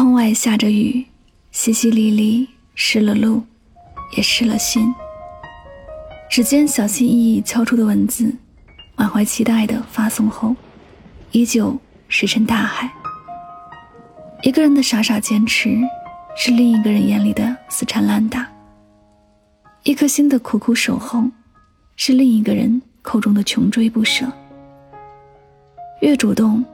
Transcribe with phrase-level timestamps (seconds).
[0.00, 1.04] 窗外下着雨，
[1.52, 3.42] 淅淅沥沥，湿了路，
[4.16, 4.90] 也湿了心。
[6.30, 8.34] 指尖小心翼翼敲出的文字，
[8.96, 10.56] 满怀期待的发送后，
[11.32, 12.90] 依旧石沉大海。
[14.42, 15.78] 一个人的傻傻坚持，
[16.34, 18.46] 是另一个人眼里的死缠烂打；
[19.82, 21.24] 一颗心的苦苦守候，
[21.96, 24.24] 是另一个人口中的穷追不舍。
[26.00, 26.64] 越主动，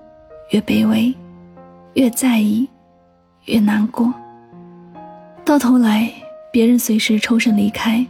[0.52, 1.12] 越卑微；
[1.94, 2.68] 越在意，
[3.46, 4.12] 越难过。
[5.44, 6.10] 到头来，
[6.52, 8.04] 别人随时抽身离开，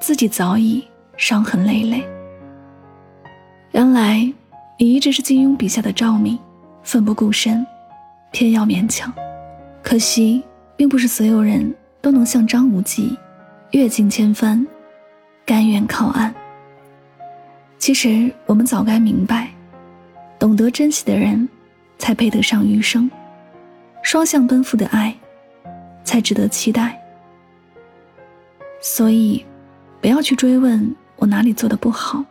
[0.00, 0.86] 自己早已
[1.16, 2.04] 伤痕累累。
[3.72, 4.32] 原来，
[4.78, 6.38] 你一直是金庸笔下的赵敏，
[6.82, 7.66] 奋不顾身。
[8.30, 9.10] 偏要勉强，
[9.82, 10.42] 可惜
[10.76, 13.16] 并不是所有人都能像张无忌，
[13.70, 14.66] 阅尽千帆，
[15.46, 16.34] 甘愿靠岸。
[17.78, 19.48] 其实我们早该明白，
[20.38, 21.48] 懂得珍惜的人，
[21.98, 23.08] 才配得上余生；
[24.10, 25.14] 双向奔赴的爱，
[26.02, 26.98] 才值得期待。
[28.80, 29.44] 所以，
[30.00, 32.24] 不要去追问我哪里做的不好，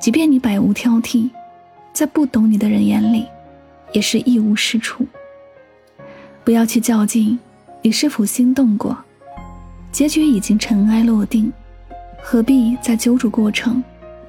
[0.00, 1.30] 即便你百无挑剔，
[1.92, 3.24] 在不懂你的人眼里。
[3.92, 5.06] 也是一无是处。
[6.42, 7.38] 不要去较劲，
[7.82, 8.98] 你是否心动过？
[9.92, 11.52] 结局已经尘埃落定，
[12.20, 13.80] 何必再揪住过程，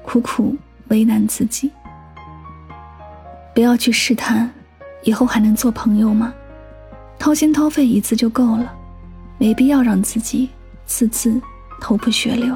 [0.04, 1.72] 苦苦为难自己？
[3.52, 4.48] 不要去试探，
[5.02, 6.32] 以后还能做朋友吗？
[7.22, 8.74] 掏心掏肺一次就够了，
[9.38, 10.48] 没必要让自己
[10.86, 11.40] 次次
[11.80, 12.52] 头破血流。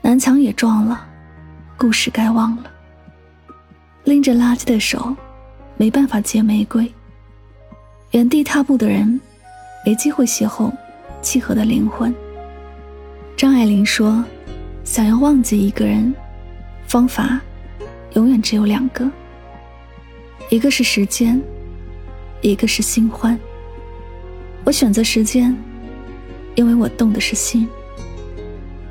[0.00, 1.06] 南墙也撞了，
[1.76, 2.70] 故事该忘了。
[4.04, 5.14] 拎着垃圾的手，
[5.76, 6.86] 没办法接玫瑰；
[8.12, 9.20] 原地踏步的人，
[9.84, 10.72] 没机会邂逅
[11.20, 12.14] 契合的灵魂。
[13.36, 14.24] 张爱玲说
[14.84, 16.14] ：“想要忘记一个人，
[16.86, 17.38] 方法
[18.14, 19.06] 永远只有两个，
[20.48, 21.38] 一个是时间，
[22.40, 23.38] 一个是新欢。
[24.64, 25.56] 我选择时间，
[26.54, 27.68] 因为我动的是心。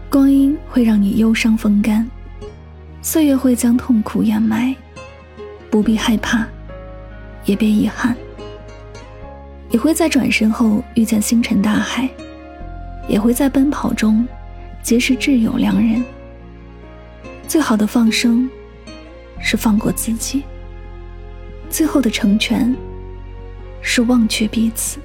[0.10, 2.10] 光阴会让你忧伤风干，
[3.02, 4.76] 岁月会将痛苦掩埋。”
[5.72, 6.48] 不必害怕，
[7.46, 8.16] 也别遗憾。
[9.70, 12.10] 你会在转身后遇见星辰大海，
[13.08, 14.28] 也会在奔跑中
[14.82, 16.04] 结识挚友良人。
[17.48, 18.50] 最好的放生，
[19.40, 20.42] 是放过自己；
[21.70, 22.76] 最后的成全，
[23.82, 25.00] 是忘却彼此。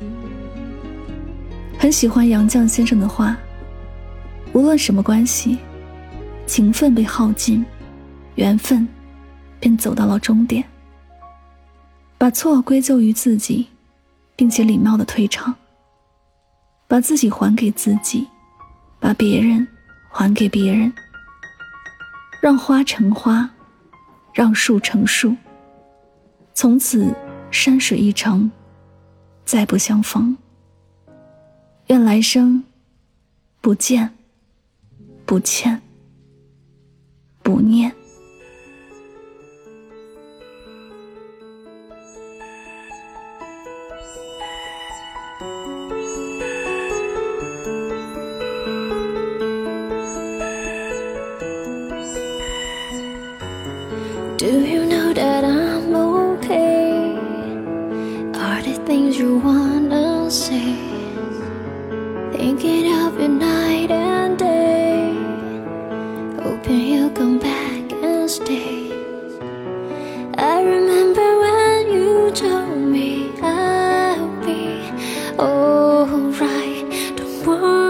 [1.79, 3.37] 很喜欢杨绛先生的话：
[4.53, 5.59] 无论什么关系，
[6.47, 7.65] 情分被耗尽，
[8.35, 8.87] 缘分。
[9.61, 10.63] 便走到了终点，
[12.19, 13.67] 把错归咎于自己，
[14.37, 15.55] 并且礼貌的退场，
[16.87, 18.29] 把自己还给自己，
[19.01, 19.67] 把别人
[20.11, 20.93] 还给别人，
[22.43, 23.49] 让花成花，
[24.35, 25.35] 让树成树，
[26.53, 27.11] 从此
[27.51, 28.51] 山水一程，
[29.45, 30.37] 再不相逢。
[31.89, 32.65] 愿来生
[33.61, 34.11] 不见，
[35.27, 35.81] 不欠，
[37.43, 37.95] 不念。
[54.37, 54.74] Do you
[58.65, 60.75] There things you wanna say?
[62.33, 65.13] Thinking of you night and day.
[66.43, 68.91] Hoping you'll come back and stay.
[70.39, 74.81] I remember when you told me I'll be
[75.39, 76.89] alright.
[77.19, 77.85] Don't worry.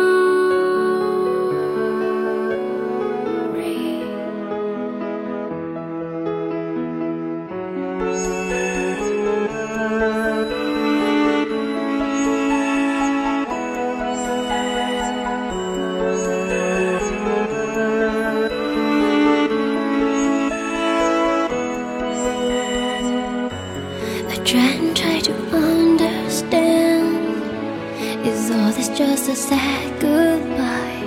[29.26, 31.00] Just a sad goodbye?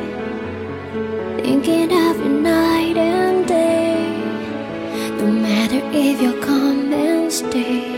[1.43, 4.09] Thinking of you night and day.
[5.19, 7.93] No matter if you'll come and stay.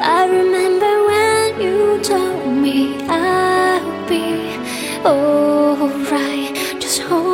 [0.00, 4.56] I remember when you told me I'll be
[5.04, 6.54] alright.
[6.80, 7.29] Just hold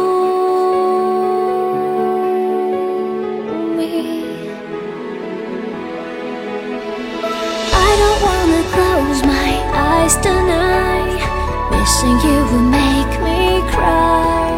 [11.96, 14.52] Wishing you would make me cry.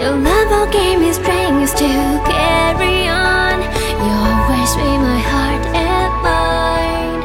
[0.00, 1.90] Your love gave me strength to
[2.24, 3.60] carry on.
[4.02, 7.22] You always be my heart and mind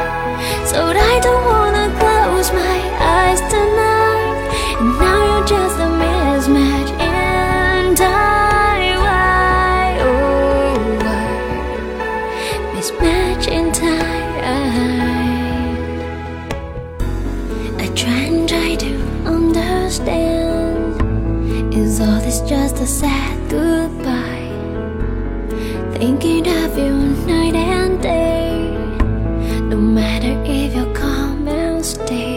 [0.67, 2.79] So I don't wanna close my
[3.15, 4.43] eyes tonight.
[4.81, 11.27] And now you're just a mismatch And I, why, oh, why?
[12.75, 15.22] Mismatch in time.
[22.83, 24.51] a sad goodbye.
[25.97, 26.93] Thinking of you
[27.25, 28.75] night and day.
[29.69, 32.32] No matter if you come and stay.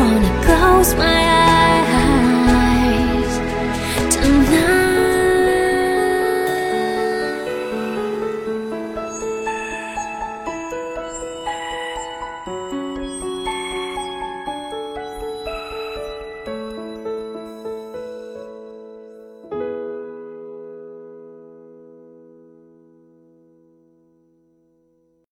[0.00, 1.29] wanna close my eyes